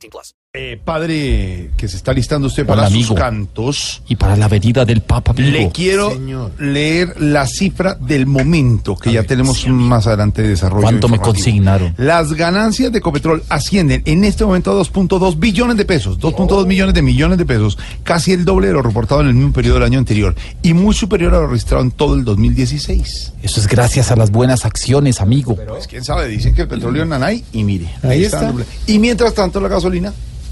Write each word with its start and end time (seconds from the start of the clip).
18 0.00 0.10
plus. 0.10 0.34
Eh, 0.52 0.80
padre, 0.84 1.70
que 1.76 1.86
se 1.86 1.96
está 1.96 2.12
listando 2.12 2.48
usted 2.48 2.64
Hola, 2.64 2.74
para 2.74 2.86
sus 2.88 2.96
amigo. 2.96 3.14
cantos, 3.14 4.02
Y 4.08 4.16
para 4.16 4.34
la 4.34 4.48
venida 4.48 4.84
del 4.84 5.00
Papa, 5.00 5.30
amigo. 5.30 5.48
le 5.48 5.70
quiero 5.70 6.12
leer 6.58 7.14
la 7.20 7.46
cifra 7.46 7.94
del 7.94 8.26
momento 8.26 8.96
que 8.96 9.12
ya 9.12 9.22
tenemos 9.22 9.64
más 9.68 10.08
adelante 10.08 10.42
de 10.42 10.48
desarrollo. 10.48 10.82
¿Cuánto 10.82 11.08
me 11.08 11.20
consignaron? 11.20 11.94
Las 11.98 12.32
ganancias 12.32 12.90
de 12.90 12.98
Ecopetrol 12.98 13.44
ascienden 13.48 14.02
en 14.06 14.24
este 14.24 14.44
momento 14.44 14.72
a 14.72 14.82
2.2 14.82 15.38
billones 15.38 15.76
de 15.76 15.84
pesos, 15.84 16.18
2.2 16.18 16.66
millones 16.66 16.94
de 16.94 17.02
millones 17.02 17.38
de 17.38 17.46
pesos, 17.46 17.78
casi 18.02 18.32
el 18.32 18.44
doble 18.44 18.66
de 18.66 18.72
lo 18.72 18.82
reportado 18.82 19.20
en 19.20 19.28
el 19.28 19.34
mismo 19.34 19.52
periodo 19.52 19.74
del 19.74 19.84
año 19.84 20.00
anterior 20.00 20.34
y 20.62 20.74
muy 20.74 20.96
superior 20.96 21.32
a 21.32 21.38
lo 21.42 21.46
registrado 21.46 21.84
en 21.84 21.92
todo 21.92 22.16
el 22.16 22.24
2016. 22.24 23.34
Eso 23.40 23.60
es 23.60 23.68
gracias 23.68 24.10
a 24.10 24.16
las 24.16 24.32
buenas 24.32 24.64
acciones, 24.64 25.20
amigo. 25.20 25.54
Pues 25.68 25.86
quién 25.86 26.02
sabe, 26.04 26.26
dicen 26.26 26.56
que 26.56 26.62
el 26.62 26.68
petróleo 26.68 27.04
en 27.04 27.10
Nanay 27.10 27.44
y 27.52 27.62
mire, 27.62 27.88
Ahí 28.02 28.24
está. 28.24 28.50
doble. 28.50 28.64
Y 28.88 28.98
mientras 28.98 29.32
tanto 29.32 29.60
la 29.60 29.68
gasolina 29.68 29.89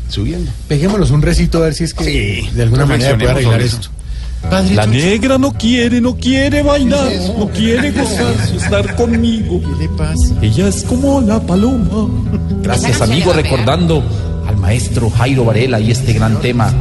subiendo. 0.09 0.51
Peguémonos 0.69 1.10
un 1.10 1.23
recito 1.23 1.59
a 1.59 1.62
ver 1.62 1.74
si 1.74 1.84
es 1.84 1.95
que 1.95 2.05
Sí, 2.05 2.51
de 2.55 2.62
alguna 2.62 2.87
manera 2.87 3.16
puede 3.16 3.30
arreglar 3.30 3.60
esto. 3.60 3.88
Padre 4.51 4.74
La 4.74 4.85
Chucho, 4.85 4.99
negra 4.99 5.37
no 5.38 5.52
quiere, 5.52 6.01
no 6.01 6.16
quiere 6.16 6.63
bailar, 6.63 7.10
no 7.37 7.48
quiere 7.48 7.90
gozar, 7.90 8.35
estar 8.57 8.96
conmigo. 8.96 9.60
¿qué 9.60 9.82
le 9.82 9.88
pasa? 9.90 10.35
Ella 10.40 10.68
es 10.68 10.85
como 10.85 11.21
la 11.21 11.40
paloma. 11.40 12.09
Gracias, 12.63 13.01
amigo, 13.02 13.32
recordando 13.32 14.02
al 14.46 14.57
maestro 14.57 15.10
Jairo 15.10 15.45
Varela 15.45 15.80
y 15.80 15.91
este 15.91 16.13
gran 16.13 16.41
tema 16.41 16.73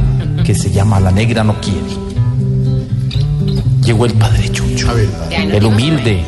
que 0.44 0.54
se 0.54 0.70
llama 0.70 1.00
La 1.00 1.10
negra 1.10 1.42
no 1.42 1.60
quiere. 1.60 2.08
Llegó 3.82 4.06
el 4.06 4.12
padre 4.14 4.50
Chucho, 4.52 4.88
el 5.30 5.64
humilde, 5.64 6.22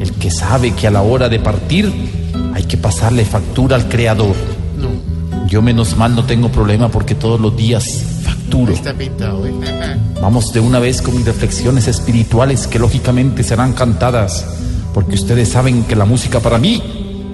el 0.00 0.12
que 0.12 0.30
sabe 0.30 0.72
que 0.72 0.88
a 0.88 0.90
la 0.90 1.02
hora 1.02 1.28
de 1.28 1.38
partir 1.38 1.92
hay 2.54 2.64
que 2.64 2.76
pasarle 2.76 3.24
factura 3.24 3.76
al 3.76 3.88
creador. 3.88 4.34
Yo 5.48 5.62
menos 5.62 5.96
mal 5.96 6.14
no 6.14 6.24
tengo 6.24 6.50
problema 6.50 6.88
porque 6.88 7.14
todos 7.14 7.40
los 7.40 7.56
días 7.56 8.04
facturo. 8.22 8.72
Está 8.72 8.92
pintado, 8.94 9.46
¿eh? 9.46 9.52
Vamos 10.20 10.52
de 10.52 10.60
una 10.60 10.78
vez 10.78 11.02
con 11.02 11.14
mis 11.14 11.24
reflexiones 11.24 11.88
espirituales 11.88 12.66
que 12.66 12.78
lógicamente 12.78 13.42
serán 13.42 13.72
cantadas, 13.74 14.46
porque 14.92 15.14
ustedes 15.14 15.50
saben 15.50 15.84
que 15.84 15.94
la 15.94 16.04
música 16.04 16.40
para 16.40 16.58
mí 16.58 16.82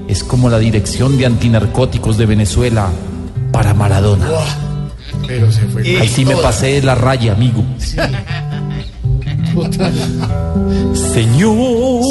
es 0.08 0.24
como 0.24 0.50
la 0.50 0.58
dirección 0.58 1.16
de 1.16 1.26
antinarcóticos 1.26 2.18
de 2.18 2.26
Venezuela 2.26 2.88
para 3.50 3.72
Maradona. 3.72 4.28
Pero 5.26 5.50
se 5.50 5.62
fue. 5.68 5.82
Ahí 6.00 6.08
sí 6.08 6.24
me 6.24 6.36
pasé 6.36 6.82
la 6.82 6.94
raya, 6.94 7.32
amigo. 7.32 7.64
Señor, 11.14 12.02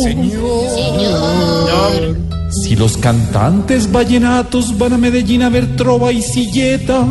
si 2.71 2.77
los 2.77 2.95
cantantes 2.95 3.91
vallenatos 3.91 4.77
van 4.77 4.93
a 4.93 4.97
Medellín 4.97 5.43
a 5.43 5.49
ver 5.49 5.75
trova 5.75 6.13
y 6.13 6.21
silleta, 6.21 7.05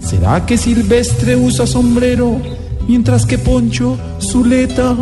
¿será 0.00 0.46
que 0.46 0.56
Silvestre 0.56 1.36
usa 1.36 1.66
sombrero 1.66 2.40
mientras 2.88 3.26
que 3.26 3.36
Poncho 3.36 3.98
suleta? 4.20 4.96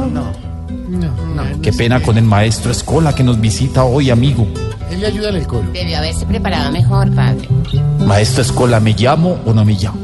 Qué 1.62 1.72
pena 1.72 2.03
con 2.03 2.19
el 2.19 2.25
maestro 2.25 2.72
Escola 2.72 3.15
que 3.15 3.22
nos 3.22 3.41
visita 3.41 3.84
hoy, 3.84 4.11
amigo. 4.11 4.44
Él 4.91 5.00
le 5.03 5.06
ayuda 5.06 5.28
en 5.28 5.37
el 5.37 5.47
coro. 5.47 5.69
Debió 5.72 5.99
haberse 5.99 6.27
preparado 6.27 6.72
mejor, 6.72 7.15
padre. 7.15 7.49
Maestro 8.05 8.43
Escola, 8.43 8.81
¿me 8.81 8.93
llamo 8.93 9.38
o 9.47 9.55
no 9.55 9.65
me 9.65 9.75
llamo? 9.75 10.00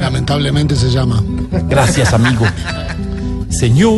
Lamentablemente 0.00 0.74
se 0.74 0.90
llama. 0.90 1.22
Gracias, 1.68 2.12
amigo. 2.12 2.44
Señor, 3.50 3.92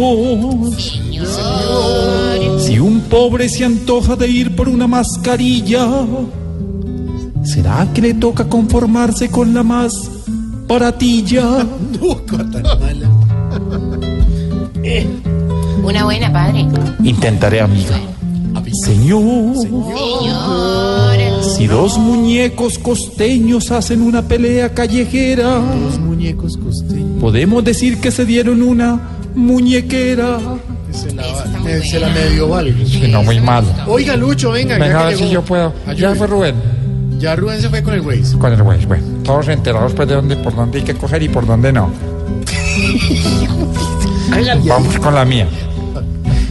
si 2.65 2.79
un 2.79 3.01
pobre 3.03 3.49
se 3.49 3.65
antoja 3.65 4.17
de 4.17 4.29
ir 4.29 4.55
por 4.55 4.69
una 4.69 4.87
mascarilla, 4.87 5.87
¿será 7.45 7.89
que 7.93 8.01
le 8.03 8.15
toca 8.15 8.49
conformarse 8.49 9.29
con 9.31 9.53
la 9.55 9.63
más 9.63 9.93
baratilla? 10.69 11.45
Una 15.85 16.05
buena, 16.05 16.33
padre. 16.33 16.67
Intentaré, 17.03 17.61
amiga. 17.61 17.99
Señor, 18.85 19.57
Señor. 19.57 19.85
si 21.57 21.67
dos 21.67 21.99
muñecos 21.99 22.79
costeños 22.79 23.71
hacen 23.71 24.01
una 24.01 24.23
pelea 24.23 24.73
callejera, 24.73 25.61
Los 25.85 25.99
muñecos 25.99 26.57
costeños. 26.57 27.21
podemos 27.21 27.63
decir 27.65 28.01
que 28.01 28.11
se 28.11 28.25
dieron 28.25 28.63
una 28.63 28.99
muñequera. 29.35 30.39
Se 30.93 31.13
la, 31.15 31.23
me- 31.65 31.81
se 31.83 32.01
la 32.01 32.09
medio 32.09 32.49
vale. 32.49 32.75
No, 33.11 33.23
muy 33.23 33.41
mal. 33.41 33.65
Oiga, 33.87 34.17
Lucho, 34.17 34.51
venga. 34.53 34.79
Venga, 34.79 35.01
a 35.01 35.07
ver 35.07 35.17
si 35.17 35.29
yo 35.31 35.43
puedo. 35.43 35.73
Ya 35.97 36.15
fue 36.15 36.27
Rubén. 36.27 36.55
Ya 37.19 37.37
Rubén 37.37 37.61
se 37.61 37.69
fue 37.69 37.83
con 37.83 37.95
el 37.95 38.01
Waze. 38.01 38.37
Con 38.39 38.53
el 38.53 38.63
güey, 38.63 38.85
bueno. 38.87 39.05
Todos 39.23 39.49
enterados 39.49 39.93
pues 39.95 40.09
de 40.09 40.15
dónde, 40.17 40.37
por 40.37 40.55
dónde 40.57 40.79
hay 40.79 40.85
que 40.85 40.95
coger 40.95 41.23
y 41.23 41.29
por 41.29 41.47
dónde 41.47 41.73
no. 41.73 41.91
Vamos 44.67 44.99
con 44.99 45.15
la 45.15 45.25
mía. 45.25 45.47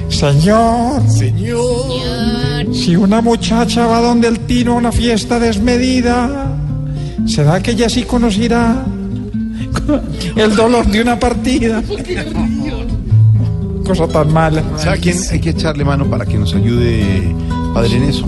Señor, 0.09 1.01
Señor. 1.09 2.65
si 2.73 2.95
una 2.95 3.21
muchacha 3.21 3.85
va 3.87 4.01
donde 4.01 4.27
el 4.27 4.39
tino 4.41 4.73
a 4.73 4.75
una 4.75 4.91
fiesta 4.91 5.39
desmedida, 5.39 6.55
¿será 7.25 7.61
que 7.61 7.71
ella 7.71 7.89
sí 7.89 8.03
conocerá 8.03 8.85
el 10.35 10.55
dolor 10.55 10.85
de 10.87 11.01
una 11.01 11.17
partida? 11.19 11.81
Cosa 13.97 14.07
tan 14.07 14.33
mala. 14.33 14.63
¿Sabe 14.77 14.97
a 14.97 15.01
quién 15.01 15.17
hay 15.31 15.39
que 15.39 15.49
echarle 15.51 15.83
mano 15.85 16.05
para 16.05 16.25
que 16.25 16.37
nos 16.37 16.53
ayude, 16.55 17.35
padre, 17.73 17.97
en 17.97 18.03
eso? 18.03 18.25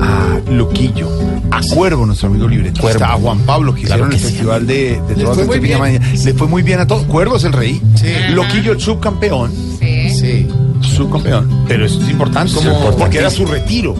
A 0.00 0.38
Loquillo, 0.50 1.08
a 1.50 1.60
Cuervo, 1.74 2.06
nuestro 2.06 2.28
amigo 2.28 2.48
libretista, 2.48 2.80
Cuervo. 2.82 3.04
a 3.04 3.08
Juan 3.14 3.38
Pablo, 3.40 3.74
que 3.74 3.82
Claro 3.82 4.06
hicieron 4.06 4.10
que 4.10 4.16
el 4.16 4.20
sí. 4.22 4.28
festival 4.28 4.66
de, 4.66 4.74
de 4.74 5.16
Le 5.16 5.22
Trovas 5.22 5.34
fue 5.34 5.42
de 5.42 5.46
muy 5.48 5.56
Estepina 5.56 5.84
bien. 5.84 6.00
Mañana. 6.02 6.24
Le 6.24 6.34
fue 6.34 6.46
muy 6.48 6.62
bien 6.62 6.80
a 6.80 6.86
todos. 6.86 7.02
Cuervo 7.04 7.36
es 7.36 7.44
el 7.44 7.52
rey. 7.52 7.80
Sí. 7.96 8.06
Loquillo, 8.32 8.72
el 8.72 8.80
subcampeón. 8.80 9.52
Sí. 9.78 10.10
Sí. 10.10 10.48
Subcampeón. 10.80 11.64
Pero 11.68 11.84
eso 11.86 12.00
es 12.02 12.08
importante, 12.10 12.52
Como- 12.54 12.96
porque 12.96 13.18
era 13.18 13.30
su 13.30 13.44
retiro. 13.46 13.94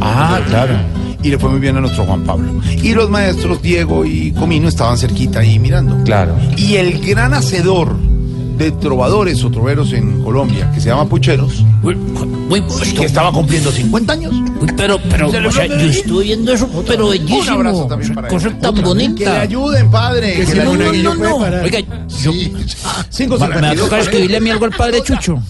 Ah, 0.00 0.40
claro. 0.48 0.74
Y 1.22 1.30
le 1.30 1.38
fue 1.38 1.48
muy 1.48 1.60
bien 1.60 1.76
a 1.76 1.80
nuestro 1.80 2.04
Juan 2.04 2.22
Pablo. 2.24 2.52
Y 2.82 2.92
los 2.92 3.08
maestros 3.08 3.62
Diego 3.62 4.04
y 4.04 4.32
Comino 4.32 4.68
estaban 4.68 4.98
cerquita 4.98 5.38
ahí 5.40 5.58
mirando. 5.58 6.02
Claro. 6.04 6.34
Y 6.56 6.74
el 6.74 7.00
gran 7.00 7.32
hacedor 7.32 7.96
de 8.56 8.70
trovadores 8.72 9.42
o 9.44 9.50
troveros 9.50 9.92
en 9.92 10.22
Colombia, 10.22 10.70
que 10.72 10.80
se 10.80 10.88
llama 10.88 11.06
Pucheros, 11.08 11.64
Uy, 11.82 11.96
uy, 12.48 12.62
pues, 12.62 12.92
que 12.94 13.04
estaba 13.04 13.30
cumpliendo 13.32 13.70
50 13.70 14.12
años. 14.12 14.32
uy, 14.60 14.70
pero, 14.76 14.98
pero, 15.10 15.28
o 15.28 15.52
sea, 15.52 15.66
yo 15.66 15.74
estuve 15.76 16.24
viendo 16.24 16.52
eso, 16.52 16.68
pero 16.86 17.08
Un 17.08 17.12
abrazo 17.12 17.18
bellísimo. 17.58 17.86
también 17.88 18.14
para 18.14 18.28
cosa 18.28 18.48
él. 18.48 18.58
tan 18.60 18.74
Que 18.74 18.80
le 18.80 18.86
bonita. 18.86 19.40
ayuden, 19.40 19.90
padre. 19.90 20.34
Que 20.34 20.46
si 20.46 20.54
le 20.54 20.64
no, 20.64 20.70
ayuden. 20.72 21.02
no, 21.02 21.14
no, 21.14 21.50
no. 21.50 21.62
Oiga, 21.62 21.80
yo, 22.22 22.32
Cinco 23.10 23.38
me 23.38 23.48
va 23.48 23.70
a 23.70 23.74
tocar 23.76 24.00
escribirle 24.00 24.36
a 24.36 24.40
mí 24.40 24.50
algo 24.50 24.64
al 24.64 24.72
padre 24.72 25.02
Chucho. 25.02 25.42